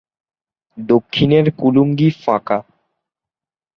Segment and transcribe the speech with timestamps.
[0.77, 2.57] দক্ষিণের কুলুঙ্গি ফাঁকা।